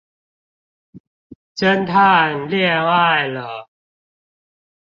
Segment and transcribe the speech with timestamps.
[1.57, 3.69] 偵探戀愛了